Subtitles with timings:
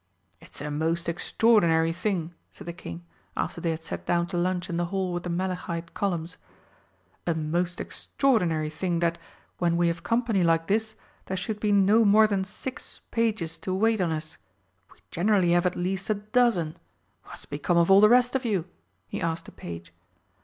[0.41, 3.05] "It's a most extraordinary thing," said the King,
[3.37, 6.37] after they had sat down to lunch in the hall with the malachite columns,
[7.27, 9.19] "a most extraordinary thing, that,
[9.59, 10.95] when we have company like this,
[11.27, 14.39] there should be no more than six pages to wait on us!
[14.91, 16.77] We generally have at least a dozen.
[17.25, 18.65] What's become of all the rest of you?"
[19.07, 19.93] he asked a page.